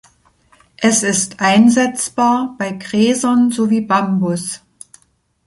Es 0.77 1.03
ist 1.03 1.41
einsetzbar 1.41 2.55
bei 2.57 2.71
Gräsern 2.71 3.51
sowie 3.51 3.81
Bambus. 3.81 4.61